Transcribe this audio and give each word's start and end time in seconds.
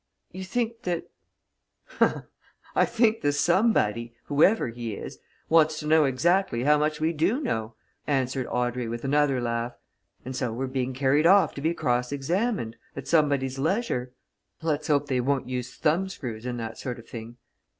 "You 0.31 0.43
think 0.43 0.81
that" 0.81 1.11
"I 2.75 2.85
think 2.85 3.21
the 3.21 3.31
somebody 3.31 4.15
whoever 4.23 4.69
he 4.69 4.95
is 4.95 5.19
wants 5.47 5.77
to 5.77 5.85
know 5.85 6.05
exactly 6.05 6.63
how 6.63 6.79
much 6.79 6.99
we 6.99 7.13
do 7.13 7.39
know," 7.39 7.75
answered 8.07 8.47
Audrey 8.47 8.87
with 8.87 9.03
another 9.05 9.39
laugh. 9.39 9.77
"And 10.25 10.35
so 10.35 10.51
we're 10.53 10.65
being 10.65 10.95
carried 10.95 11.27
off 11.27 11.53
to 11.53 11.61
be 11.61 11.75
cross 11.75 12.11
examined 12.11 12.77
at 12.95 13.07
somebody's 13.07 13.59
leisure. 13.59 14.15
Let's 14.63 14.87
hope 14.87 15.05
they 15.07 15.21
won't 15.21 15.47
use 15.47 15.75
thumb 15.75 16.09
screws 16.09 16.47
and 16.47 16.59
that 16.59 16.79
sort 16.79 16.97
of 16.97 17.07
thing. 17.07 17.37